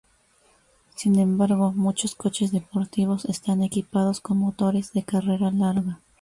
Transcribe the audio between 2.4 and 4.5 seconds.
deportivos están equipados con